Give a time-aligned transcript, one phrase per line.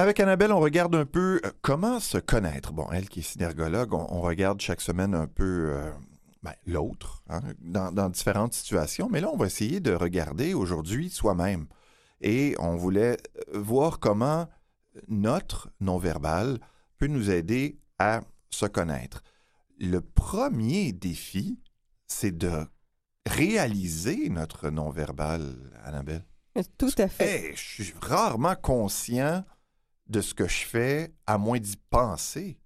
[0.00, 2.72] Avec Annabelle, on regarde un peu euh, comment se connaître.
[2.72, 5.90] Bon, elle qui est synergologue, on, on regarde chaque semaine un peu euh,
[6.42, 9.10] ben, l'autre hein, dans, dans différentes situations.
[9.10, 11.66] Mais là, on va essayer de regarder aujourd'hui soi-même.
[12.22, 13.18] Et on voulait
[13.52, 14.48] euh, voir comment
[15.08, 16.60] notre non-verbal
[16.96, 19.22] peut nous aider à se connaître.
[19.78, 21.60] Le premier défi,
[22.06, 22.66] c'est de
[23.26, 26.24] réaliser notre non-verbal, Annabelle.
[26.78, 27.48] Tout à fait.
[27.48, 29.44] Hey, je suis rarement conscient
[30.10, 32.58] de ce que je fais, à moins d'y penser.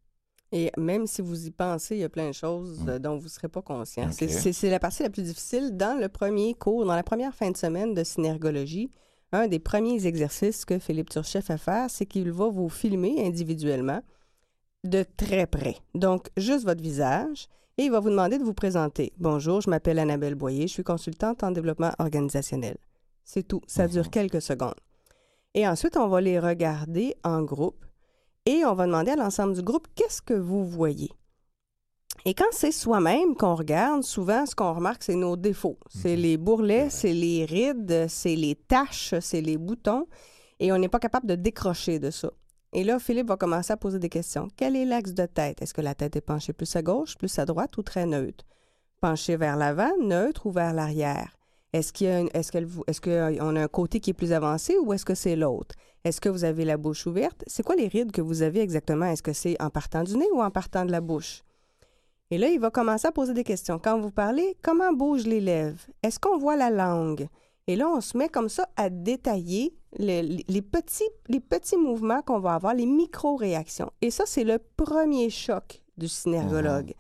[0.53, 2.89] Et même si vous y pensez, il y a plein de choses Mm.
[2.89, 4.11] euh, dont vous ne serez pas conscient.
[4.13, 7.57] C'est- la partie la plus difficile dans le premier cours, dans la première fin de
[7.57, 8.91] semaine de synergologie.
[9.33, 14.01] Un des premiers exercices que Philippe Turchef fait faire, c'est qu'il va vous filmer individuellement
[14.85, 15.77] de très près.
[15.95, 17.49] Donc, juste votre visage.
[17.77, 19.13] Et il va vous demander de vous présenter.
[19.19, 22.77] Bonjour, je m'appelle Annabelle Boyer, je suis consultante en développement organisationnel.
[23.25, 23.61] C'est tout.
[23.67, 24.11] Ça dure Mhm.
[24.11, 24.79] quelques secondes.
[25.55, 27.85] Et ensuite, on va les regarder en groupe
[28.47, 31.11] et on va demander à l'ensemble du groupe qu'est-ce que vous voyez?
[32.27, 35.79] Et quand c'est soi-même qu'on regarde, souvent, ce qu'on remarque, c'est nos défauts.
[35.89, 36.23] C'est Mhm.
[36.23, 40.07] les bourrelets, C'est c'est les rides, c'est les taches, c'est les boutons.
[40.59, 42.31] Et on n'est pas capable de décrocher de ça.
[42.73, 44.49] Et là, Philippe va commencer à poser des questions.
[44.57, 45.61] Quel est l'axe de tête?
[45.63, 48.45] Est-ce que la tête est penchée plus à gauche, plus à droite ou très neutre?
[49.01, 51.37] Penchée vers l'avant, neutre ou vers l'arrière?
[51.75, 55.05] Est-ce qu'il est-ce qu'elle est-ce qu'on a un côté qui est plus avancé ou est-ce
[55.05, 55.75] que c'est l'autre?
[56.05, 57.43] Est-ce que vous avez la bouche ouverte?
[57.49, 59.07] C'est quoi les rides que vous avez exactement?
[59.07, 61.43] Est-ce que c'est en partant du nez ou en partant de la bouche?
[62.31, 63.79] Et là, il va commencer à poser des questions.
[63.83, 65.81] Quand vous parlez, comment bougent les lèvres?
[66.03, 67.27] Est-ce qu'on voit la langue?
[67.67, 71.77] Et là, on se met comme ça à détailler le- les, les petits, les petits
[71.77, 73.91] mouvements qu'on va avoir, les micro-réactions.
[74.01, 76.93] Et ça, c'est le premier choc du synergologue.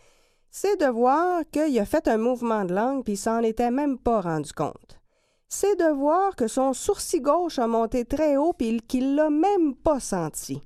[0.56, 4.20] C'est de voir qu'il a fait un mouvement de langue puis s'en était même pas
[4.20, 5.00] rendu compte.
[5.48, 9.74] C'est de voir que son sourcil gauche a monté très haut puis qu'il l'a même
[9.74, 10.62] pas senti.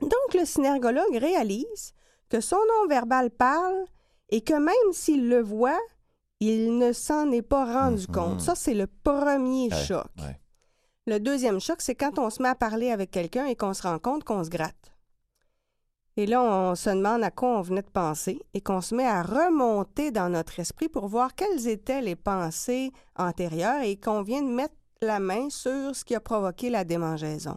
[0.00, 1.92] Donc, le synergologue réalise
[2.28, 3.84] que son non-verbal parle
[4.30, 5.78] et que même s'il le voit,
[6.40, 8.14] il ne s'en est pas rendu Mhm.
[8.14, 8.40] compte.
[8.40, 10.06] Ça, c'est le premier Ouais, choc.
[10.18, 10.40] ouais.
[11.06, 13.82] Le deuxième choc, c'est quand on se met à parler avec quelqu'un et qu'on se
[13.82, 14.92] rend compte qu'on se gratte.
[16.18, 19.06] Et là, on se demande à quoi on venait de penser et qu'on se met
[19.06, 24.42] à remonter dans notre esprit pour voir quelles étaient les pensées antérieures et qu'on vient
[24.42, 27.56] de mettre la main sur ce qui a provoqué la démangeaison.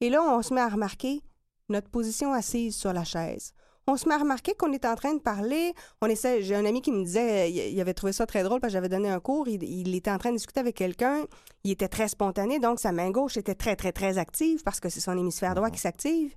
[0.00, 1.22] Et là, on se met à remarquer
[1.68, 3.52] notre position assise sur la chaise.
[3.86, 5.72] On se met à remarquer qu'on est en train de parler.
[6.00, 6.42] On essaie.
[6.42, 8.78] J'ai un ami qui me disait, il il avait trouvé ça très drôle parce que
[8.78, 9.46] j'avais donné un cours.
[9.46, 11.24] Il, il était en train de discuter avec quelqu'un.
[11.62, 14.88] Il était très spontané, donc sa main gauche était très, très, très active parce que
[14.88, 16.34] c'est son hémisphère droit qui s'active.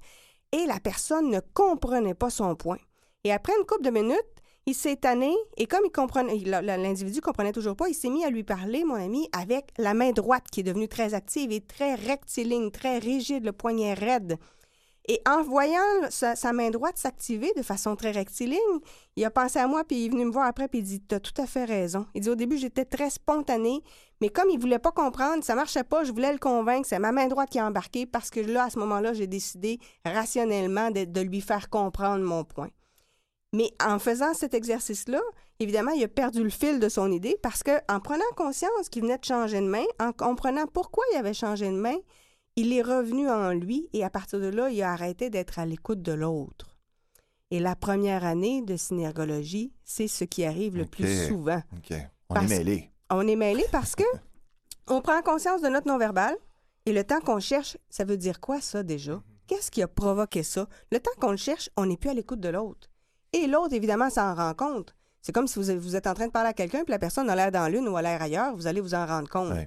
[0.51, 2.77] Et la personne ne comprenait pas son point.
[3.23, 4.35] Et après une couple de minutes,
[4.67, 8.31] il s'est tanné et comme il comprenait, l'individu comprenait toujours pas, il s'est mis à
[8.31, 11.93] lui parler, mon ami, avec la main droite qui est devenue très active et très
[11.93, 14.39] rectiligne, très rigide, le poignet raide.
[15.07, 15.79] Et en voyant
[16.09, 18.59] sa, main droite s'activer de façon très rectiligne,
[19.15, 20.99] il a pensé à moi, puis il est venu me voir après, puis il dit
[20.99, 22.07] T'as tout à fait raison.
[22.15, 23.83] Il dit Au début, j'étais très spontané,
[24.19, 27.11] mais comme il voulait pas comprendre, ça marchait pas, je voulais le convaincre, c'est ma
[27.11, 31.05] main droite qui a embarqué parce que là, à ce moment-là, j'ai décidé rationnellement de,
[31.05, 32.69] de lui faire comprendre mon point.
[33.53, 35.21] Mais en faisant cet exercice-là,
[35.59, 39.03] évidemment, il a perdu le fil de son idée parce que en prenant conscience qu'il
[39.03, 41.95] venait de changer de main, en comprenant pourquoi il avait changé de main,
[42.55, 45.65] il est revenu en lui et à partir de là, il a arrêté d'être à
[45.65, 46.75] l'écoute de l'autre.
[47.51, 51.61] Et la première année de synergologie, c'est ce qui arrive le plus souvent.
[51.77, 51.95] OK.
[52.29, 52.91] On Parce- est mêlés.
[53.09, 54.03] On est mêlé parce que
[54.87, 56.35] on prend conscience de notre non-verbal
[56.85, 59.21] et le temps qu'on cherche, ça veut dire quoi ça déjà?
[59.47, 60.67] Qu'est-ce qui a provoqué ça?
[60.91, 62.89] Le temps qu'on le cherche, on n'est plus à l'écoute de l'autre.
[63.31, 64.95] Et l'autre, évidemment, s'en rend compte.
[65.21, 66.99] C'est comme si vous êtes, vous êtes en train de parler à quelqu'un puis la
[66.99, 69.51] personne a l'air dans l'une ou a l'air ailleurs, vous allez vous en rendre compte.
[69.53, 69.65] Ouais.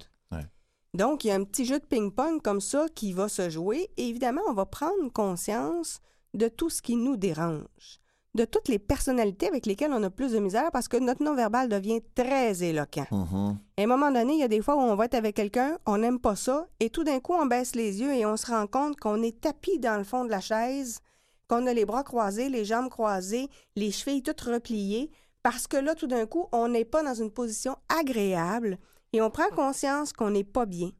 [0.98, 3.88] Donc, il y a un petit jeu de ping-pong comme ça qui va se jouer
[3.96, 6.00] et évidemment, on va prendre conscience
[6.34, 8.00] de tout ce qui nous dérange,
[8.34, 11.68] de toutes les personnalités avec lesquelles on a plus de misère parce que notre non-verbal
[11.68, 13.06] devient très éloquent.
[13.12, 13.58] Mhm.
[13.76, 15.78] À un moment donné, il y a des fois où on va être avec quelqu'un,
[15.86, 18.48] on n'aime pas ça, et tout d'un coup, on baisse les yeux et on se
[18.48, 20.98] rend compte qu'on est tapis dans le fond de la chaise,
[21.46, 25.12] qu'on a les bras croisés, les jambes croisées, les chevilles toutes repliées,
[25.44, 28.78] parce que là, tout d'un coup, on n'est pas dans une position agréable
[29.12, 30.90] et on prend conscience qu'on n'est pas bien.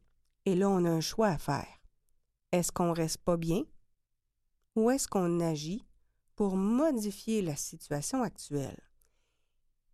[0.45, 1.67] Et là, on a un choix à faire.
[2.51, 3.63] Est-ce qu'on reste pas bien
[4.75, 5.85] ou est-ce qu'on agit
[6.35, 8.79] pour modifier la situation actuelle?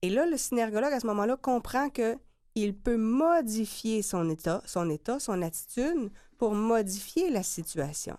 [0.02, 2.18] Et là, le synergologue, à ce moment-là, comprend que
[2.54, 8.18] il peut modifier son état, son état, son attitude pour modifier la situation.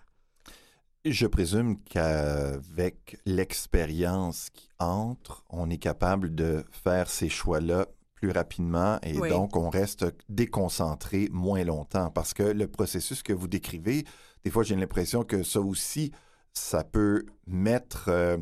[1.04, 8.98] Je présume qu'avec l'expérience qui entre, on est capable de faire ces choix-là plus rapidement
[9.02, 9.28] et Oui.
[9.28, 14.04] donc on reste déconcentré moins longtemps parce que le processus que vous décrivez,
[14.44, 16.10] des fois j'ai l'impression que ça aussi,
[16.52, 18.38] ça peut mettre euh,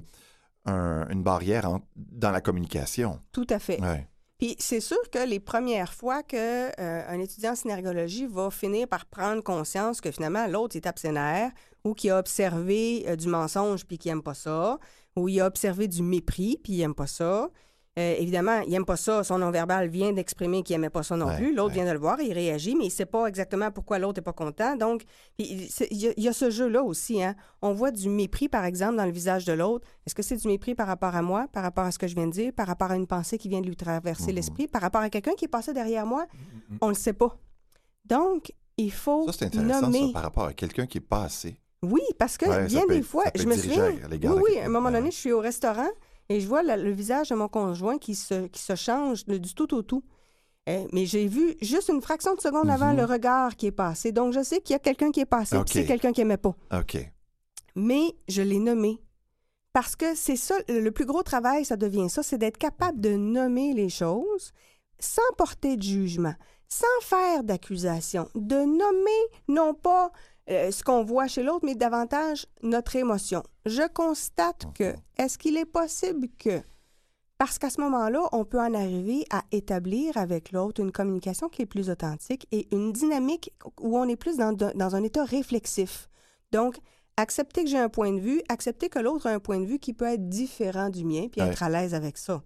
[0.64, 3.20] un- une barrière en- dans la communication.
[3.32, 3.80] Tout à fait.
[3.82, 4.08] Ouais.
[4.38, 6.36] Puis c'est sûr que les premières fois que
[6.80, 11.50] euh, étudiant en synergologie va finir par prendre conscience que finalement l'autre est absénaire
[11.84, 14.78] ou qu'il a observé euh, du mensonge puis qu'il aime pas ça,
[15.16, 17.48] ou il a observé du mépris puis il aime pas ça.
[17.98, 19.22] Euh, évidemment, il aime pas ça.
[19.22, 21.54] Son non-verbal vient d'exprimer qu'il aimait pas ça non Ouais, plus.
[21.54, 21.74] L'autre ouais.
[21.74, 24.32] vient de le voir, il réagit, mais il sait pas exactement pourquoi l'autre est pas
[24.32, 24.74] content.
[24.76, 25.02] Donc,
[25.38, 25.62] il
[25.92, 27.22] y, a- il y a ce jeu-là aussi.
[27.22, 27.36] Hein.
[27.62, 29.86] On voit du mépris, par exemple, dans le visage de l'autre.
[30.06, 32.14] Est-ce que c'est du mépris par rapport à moi, par rapport à ce que je
[32.16, 34.34] viens de dire, par rapport à une pensée qui vient de lui traverser Mhm.
[34.36, 36.26] l'esprit, par rapport à quelqu'un qui est passé derrière moi?
[36.80, 37.36] On le sait pas.
[38.04, 40.06] Donc, il faut Ça, c'est intéressant nommer.
[40.08, 41.56] ça, par rapport à quelqu'un qui est passé.
[41.82, 43.90] Oui, parce que Ouais, bien peut des fois, je me souviens.
[44.10, 45.88] Oui, oui, à un moment donné, je suis au restaurant
[46.28, 49.36] et je vois la- le visage de mon conjoint qui se, qui se change de-
[49.38, 50.02] du tout au tout.
[50.68, 52.96] Euh, mais j'ai vu juste une fraction de seconde avant Mhm.
[52.96, 54.12] le regard qui est passé.
[54.12, 56.54] Donc, je sais qu'il y a quelqu'un qui est passé, c'est quelqu'un qui aimait pas.
[56.72, 56.96] OK.
[57.76, 59.00] Mais je l'ai nommé.
[59.72, 63.10] Parce que c'est ça, le plus gros travail, ça devient ça, c'est d'être capable de
[63.16, 64.52] nommer les choses
[65.00, 66.34] sans porter de jugement,
[66.68, 70.12] sans faire d'accusation, de nommer non pas
[70.50, 73.42] euh, ce qu'on voit chez l'autre, mais davantage notre émotion.
[73.66, 76.60] Je constate que, est-ce qu'il est possible que,
[77.38, 81.62] parce qu'à ce moment-là, on peut en arriver à établir avec l'autre une communication qui
[81.62, 86.08] est plus authentique et une dynamique où on est plus dans, dans un état réflexif.
[86.52, 86.76] Donc,
[87.16, 89.78] accepter que j'ai un point de vue, accepter que l'autre a un point de vue
[89.78, 91.48] qui peut être différent du mien, puis Ouais.
[91.48, 92.42] être à l'aise avec ça.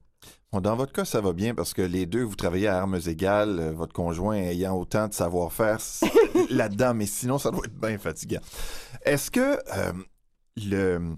[0.50, 2.98] Bon, dans votre cas, ça va bien parce que les deux, vous travaillez à armes
[3.06, 5.78] égales, euh, votre conjoint ayant autant de savoir-faire
[6.50, 8.40] là-dedans, mais sinon, ça doit être bien fatigant.
[9.02, 9.92] Est-ce que euh,
[10.56, 11.16] le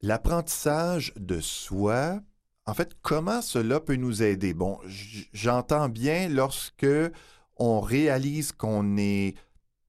[0.00, 2.20] l'apprentissage de soi,
[2.64, 4.54] en fait, comment cela peut nous aider?
[4.54, 4.78] Bon,
[5.32, 6.86] j'entends bien lorsque
[7.56, 9.34] on réalise qu'on n'est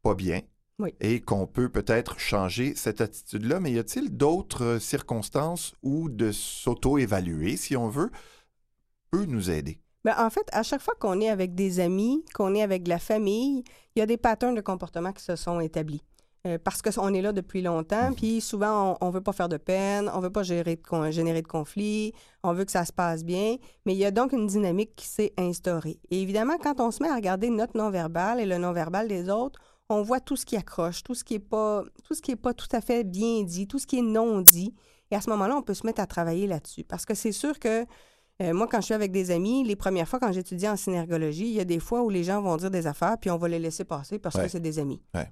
[0.01, 0.41] pas bien
[0.79, 0.93] Oui.
[1.01, 6.31] et qu'on peut peut-être changer cette attitude-là, mais y a-t-il d'autres euh, circonstances où de
[6.31, 8.11] s'auto-évaluer, si on veut,
[9.11, 9.79] peut nous aider?
[10.05, 12.89] Ben, en fait, à chaque fois qu'on est avec des amis, qu'on est avec de
[12.89, 13.63] la famille,
[13.95, 16.01] il y a des patterns de comportement qui se sont établis.
[16.47, 18.15] Euh, parce qu'on est là depuis longtemps, Mhm.
[18.15, 21.41] puis souvent, on ne veut pas faire de peine, on veut pas gérer de générer
[21.41, 24.47] de conflits, on veut que ça se passe bien, mais il y a donc une
[24.47, 25.99] dynamique qui s'est instaurée.
[26.09, 29.59] Et évidemment, quand on se met à regarder notre non-verbal et le non-verbal des autres,
[29.89, 32.36] on voit tout ce qui accroche, tout ce qui est pas, tout ce qui est
[32.36, 34.74] pas tout à fait bien dit, tout ce qui est non dit.
[35.12, 36.83] Et à ce moment-là, on peut se mettre à travailler là-dessus.
[36.83, 37.86] Parce que c'est sûr que
[38.41, 41.47] euh, moi, quand je suis avec des amis, les premières fois, quand j'étudiais en synergologie,
[41.47, 43.47] il y a des fois où les gens vont dire des affaires, puis on va
[43.47, 44.44] les laisser passer parce Ouais.
[44.44, 45.01] que c'est des amis.
[45.15, 45.31] Ouais.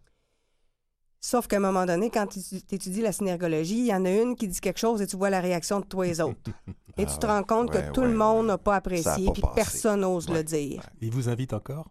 [1.20, 2.40] Sauf qu'à un moment donné, quand tu
[2.72, 5.30] étudies la synergologie, il y en a une qui dit quelque chose et tu vois
[5.30, 6.40] la réaction de tous les autres.
[6.98, 7.32] et tu Ah te ouais.
[7.34, 8.48] rends compte Ouais, que tout ouais, le monde ouais.
[8.52, 9.56] n'a pas apprécié, pas puis passé.
[9.56, 10.84] personne n'ose Ouais, le dire.
[11.02, 11.90] Il vous invite encore?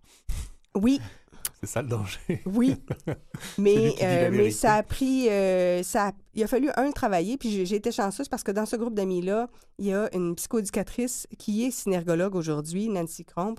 [0.76, 1.00] Oui,
[1.60, 2.42] C'est ça le danger.
[2.46, 2.76] Oui,
[3.58, 7.36] mais, euh, mais ça a pris, euh, ça a- il a fallu un le travailler,
[7.38, 9.48] puis j'ai j'ai été chanceuse parce que dans ce groupe d'amis-là,
[9.78, 13.56] il y a une psychoéducatrice qui est synergologue aujourd'hui, Nancy Cromp.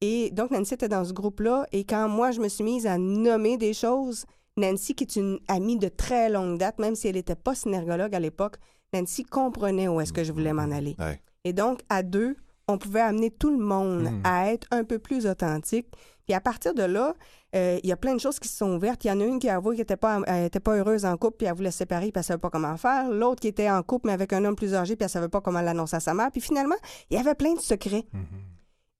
[0.00, 2.98] Et donc, Nancy était dans ce groupe-là, et quand moi, je me suis mise à
[2.98, 7.16] nommer des choses, Nancy, qui est une amie de très longue date, même si elle
[7.16, 8.56] n'était pas synergologue à l'époque,
[8.92, 10.94] Nancy comprenait où est-ce que je voulais m'en aller.
[10.98, 11.20] Ouais.
[11.44, 12.36] Et donc, à deux,
[12.68, 14.20] on pouvait amener tout le monde Mm.
[14.24, 15.86] à être un peu plus authentique.
[16.26, 17.14] Puis à partir de là,
[17.56, 19.02] euh, il y a plein de choses qui se sont ouvertes.
[19.04, 21.06] Il y en a une qui a avoué qu'elle n'était pas, elle était pas heureuse
[21.06, 23.08] en couple, puis elle voulait se séparer, puis elle ne savait pas comment faire.
[23.10, 25.28] L'autre qui était en couple, mais avec un homme plus âgé, puis elle ne savait
[25.30, 26.30] pas comment l'annoncer à sa mère.
[26.30, 26.74] Puis finalement,
[27.10, 28.04] il y avait plein de secrets.
[28.12, 28.22] Mhm.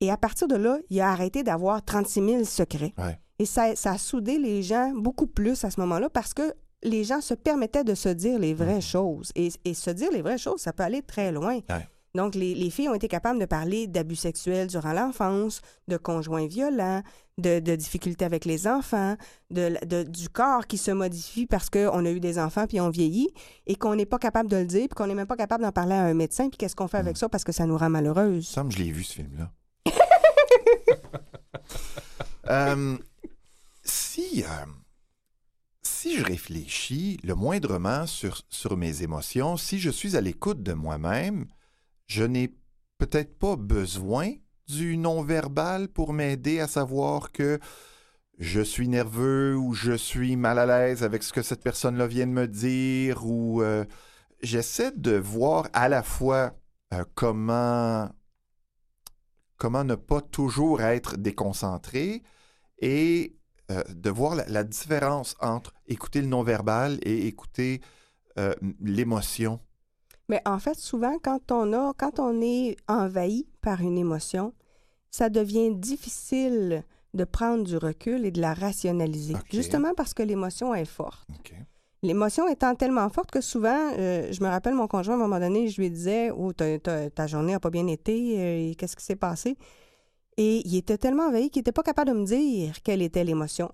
[0.01, 2.95] Et à partir de là, il a arrêté d'avoir 36 000 secrets.
[2.97, 3.19] Ouais.
[3.39, 7.05] Et ça, ça a soudé les gens beaucoup plus à ce moment-là parce que les
[7.05, 9.31] gens se permettaient de se dire les vraies choses.
[9.35, 11.57] Et, et se dire les vraies choses, ça peut aller très loin.
[11.69, 11.87] Ouais.
[12.19, 16.49] Donc, les, les filles ont été capables de parler d'abus sexuels durant l'enfance, de conjoints
[16.49, 17.03] violents,
[17.39, 19.17] de, de difficultés avec les enfants,
[19.51, 22.91] de, de- du corps qui se modifie parce qu'on a eu des enfants puis on
[22.91, 23.29] vieillit
[23.69, 25.71] et qu'on n'est pas capable de le dire puis qu'on n'est même pas capable d'en
[25.71, 27.89] parler à un médecin puis qu'est-ce qu'on fait avec ça parce que ça nous rend
[27.89, 28.53] malheureuse.
[28.53, 29.53] que je l'ai vu, ce film-là.
[32.51, 32.97] Euh,
[33.85, 34.67] si, euh,
[35.83, 40.73] si je réfléchis le moindrement sur, sur mes émotions, si je suis à l'écoute de
[40.73, 41.47] moi-même,
[42.09, 42.55] je n'ai
[42.99, 44.33] peut-être pas besoin
[44.67, 47.59] du non-verbal pour m'aider à savoir que
[48.39, 52.27] je suis nerveux ou je suis mal à l'aise avec ce que cette personne-là vient
[52.27, 53.85] de me dire ou euh,
[54.43, 56.55] j'essaie de voir à la fois
[56.95, 58.09] euh, comment
[59.61, 62.23] ne pas toujours être déconcentré
[62.79, 63.37] et
[63.71, 67.81] euh, de voir la, différence entre écouter le non-verbal et écouter
[68.81, 69.59] l'émotion.
[70.29, 74.53] Mais en fait, souvent, quand on a, quand on est envahi par une émotion,
[75.11, 80.75] ça devient difficile de prendre du recul et de la rationaliser, justement parce que l'émotion
[80.75, 81.27] est forte.
[82.03, 85.41] L'émotion étant tellement forte que souvent, euh, je me rappelle mon conjoint, à un moment
[85.41, 88.75] donné, je lui disais Oh, ta, ta- ta journée n'a pas bien été, euh, et
[88.77, 89.57] qu'est-ce qui s'est passé
[90.37, 93.73] Et il était tellement envahi qu'il n'était pas capable de me dire quelle était l'émotion.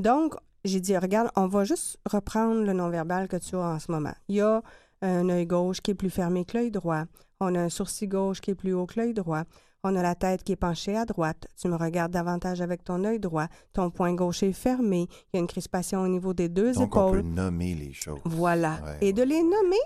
[0.00, 3.92] Donc, j'ai dit Regarde, on va juste reprendre le non-verbal que tu as en ce
[3.92, 4.14] moment.
[4.28, 4.60] Il y a
[5.06, 7.04] un œil gauche qui est plus fermé que l'œil droit.
[7.40, 9.42] On a un sourcil gauche qui est plus haut que l'œil droit.
[9.86, 11.46] On a la tête qui est penchée à droite.
[11.60, 13.48] Tu me regardes davantage avec ton œil droit.
[13.74, 15.06] Ton poing gauche est fermé.
[15.32, 17.22] Il y a une crispation au niveau des deux Donc, on épaules.
[17.22, 18.18] peut nommer les choses.
[18.24, 18.78] Voilà.
[18.82, 19.12] Ouais, Et ouais.
[19.12, 19.76] de les nommer,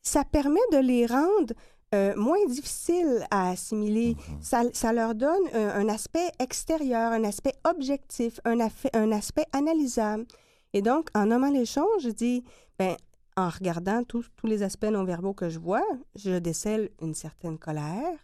[0.00, 1.52] ça permet de les rendre
[1.94, 4.16] euh, moins difficiles à assimiler.
[4.16, 4.38] Mhm.
[4.40, 8.58] Ça, ça leur donne un, un aspect extérieur, un aspect objectif, un,
[8.94, 10.24] un aspect analysable.
[10.72, 12.42] Et donc, en nommant les choses, je dis,
[12.78, 12.96] ben,
[13.36, 18.18] en regardant tous tous les aspects non-verbaux que je vois, je décèle une certaine colère,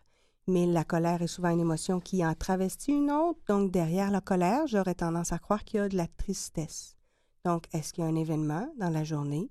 [0.47, 3.41] mais la colère est souvent une émotion qui en travestit une autre.
[3.49, 6.97] Donc, derrière la colère, j'aurais tendance à croire qu'il y a de la tristesse.
[7.45, 9.51] Donc, est-ce qu'il y a un événement dans la journée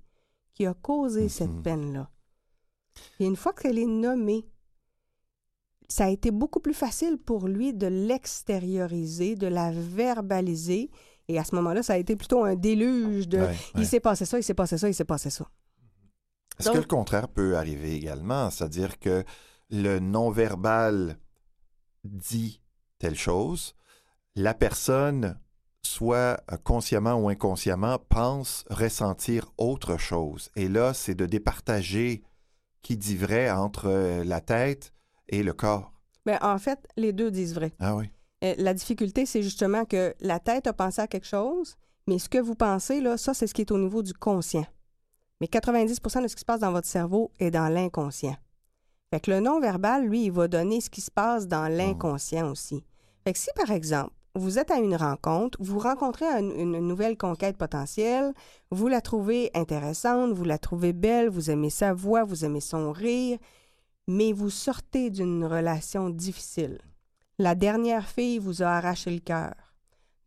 [0.53, 1.63] qui a causé cette Mhm.
[1.63, 2.09] peine-là?
[3.19, 4.45] Et une fois qu'elle est nommée,
[5.87, 10.91] ça a été beaucoup plus facile pour lui de l'extérioriser, de la verbaliser.
[11.29, 13.55] Et à ce moment-là, ça a été plutôt un déluge de Ouais, ouais.
[13.77, 15.47] il s'est passé ça, il s'est passé ça, il s'est passé ça.
[16.59, 18.49] Est-ce Donc- que le contraire peut arriver également?
[18.49, 19.23] C'est-à-dire que
[19.69, 21.17] le non-verbal
[22.03, 22.61] dit
[22.97, 23.75] telle chose,
[24.35, 25.39] la personne,
[25.83, 30.49] soit consciemment ou inconsciemment, pense ressentir autre chose.
[30.55, 32.23] Et là, c'est de départager
[32.81, 34.93] qui dit vrai entre la tête
[35.29, 35.93] et le corps.
[36.25, 37.71] Mais en fait, les deux disent vrai.
[37.79, 38.09] Ah oui.
[38.43, 41.75] Euh, la difficulté, c'est justement que la tête a pensé à quelque chose,
[42.07, 44.65] mais ce que vous pensez, là, ça, c'est ce qui est au niveau du conscient.
[45.41, 48.35] Mais 90% de ce qui se passe dans votre cerveau est dans l'inconscient.
[49.11, 52.83] Fait que le non-verbal, lui, il va donner ce qui se passe dans l'inconscient aussi.
[53.23, 57.17] Fait que si, par exemple, vous êtes à une rencontre, vous rencontrez un- une nouvelle
[57.17, 58.33] conquête potentielle,
[58.69, 62.91] vous la trouvez intéressante, vous la trouvez belle, vous aimez sa voix, vous aimez son
[62.91, 63.39] rire,
[64.07, 66.79] mais vous sortez d'une relation difficile.
[67.39, 69.53] La dernière fille vous a arraché le cœur.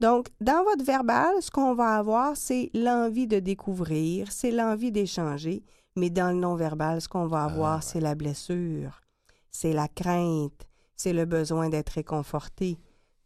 [0.00, 5.62] Donc, dans votre verbal, ce qu'on va avoir, c'est l'envie de découvrir, c'est l'envie d'échanger,
[5.94, 7.82] mais dans le non-verbal, ce qu'on va avoir, ouais.
[7.82, 9.02] c'est la blessure,
[9.50, 10.66] c'est la crainte,
[10.96, 12.78] c'est le besoin d'être réconforté.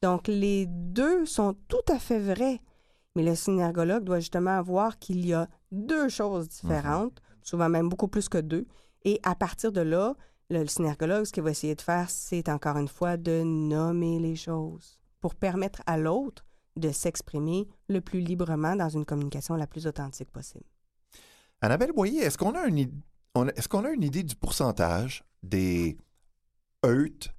[0.03, 2.61] Donc, les deux sont tout à fait vrais,
[3.15, 8.09] mais le synergologue doit justement voir qu'il y a deux choses différentes, souvent même beaucoup
[8.09, 8.67] plus que deux,
[9.05, 10.17] et à partir de là,
[10.51, 14.19] le, le synergologue, ce qu'il va essayer de faire, c'est encore une fois de nommer
[14.19, 16.45] les choses pour permettre à l'autre
[16.77, 20.65] de s'exprimer le plus librement dans une communication la plus authentique possible.
[21.61, 22.91] Annabelle Boyer, est-ce qu'on a une,
[23.35, 25.97] on est-ce qu'on a une idée du pourcentage des
[26.85, 27.33] EUT,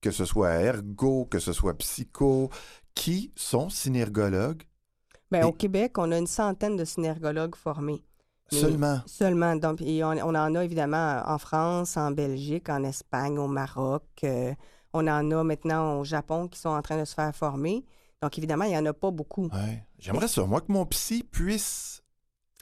[0.00, 2.50] que ce soit ergo, que ce soit psycho,
[2.94, 4.64] qui sont synergologues?
[5.30, 8.04] Bien, Et- au Québec, on a une centaine de synergologues formés.
[8.50, 9.00] Seulement?
[9.06, 9.56] Seulement.
[9.56, 14.04] Donc, et on, on en a évidemment en France, en Belgique, en Espagne, au Maroc.
[14.24, 14.54] euh,
[14.94, 17.84] on en a maintenant au Japon qui sont en train de se faire former.
[18.22, 19.48] Donc, évidemment, il n'y en a pas beaucoup.
[19.52, 19.84] Ouais.
[19.98, 22.02] J'aimerais ça, moi, que mon psy puisse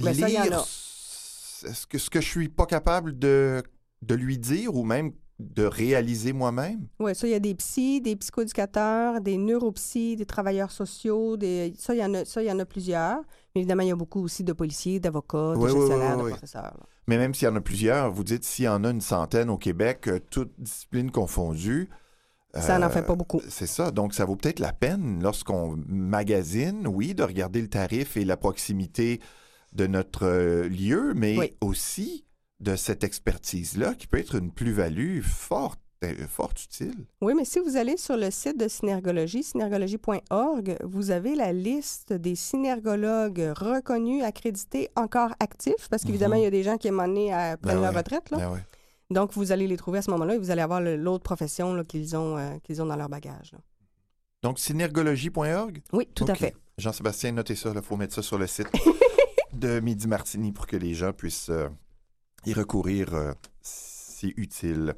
[0.01, 0.65] Ben, ça, il y en lire a.
[0.67, 3.63] ce que, ce que je suis pas capable de,
[4.03, 6.89] de lui dire ou même de réaliser moi-même?
[6.99, 11.37] Oui, ça, il y a des psys, des psychoéducateurs, des neuropsys, des travailleurs sociaux.
[11.37, 11.75] Des...
[11.79, 13.19] Ça, il y en a, ça, il y en a plusieurs.
[13.55, 16.31] Mais évidemment, il y a beaucoup aussi de policiers, d'avocats, de Oui, gestionnaires, oui, de
[16.31, 16.63] professeurs.
[16.63, 16.87] là.
[17.07, 19.51] Mais même s'il y en a plusieurs, vous dites s'il y en a une centaine
[19.51, 21.89] au Québec, euh, toutes disciplines confondues.
[22.55, 23.41] Ça n'en euh, fait pas beaucoup.
[23.49, 23.91] C'est ça.
[23.91, 28.37] Donc, ça vaut peut-être la peine, lorsqu'on magasine, oui, de regarder le tarif et la
[28.37, 29.21] proximité
[29.73, 32.26] de notre euh, lieu, mais aussi
[32.61, 37.07] de cette expertise-là qui peut être une plus-value forte, euh, fort utile.
[37.21, 42.13] Oui, mais si vous allez sur le site de Synergologie, synergologie.org, vous avez la liste
[42.13, 46.41] des synergologues reconnus, accrédités, encore actifs, parce qu'évidemment, Mhm.
[46.41, 47.97] il y a des gens qui, à moment donné, euh, prennent Ben leur ouais.
[47.99, 48.31] retraite.
[48.31, 48.51] Là.
[48.51, 48.61] Ouais.
[49.11, 52.17] Donc, vous allez les trouver à ce moment-là et vous allez avoir l'autre profession qu'ils
[52.17, 53.53] ont, euh, qu'ils ont dans leur bagage.
[53.53, 53.59] là.
[54.43, 55.83] Donc, synergologie.org?
[55.93, 56.55] Oui, tout à fait.
[56.79, 58.69] Jean-Sébastien, notez ça, il faut mettre ça sur le site
[59.53, 61.69] de Midi Martini pour que les gens puissent euh,
[62.47, 64.95] y recourir euh, si utile.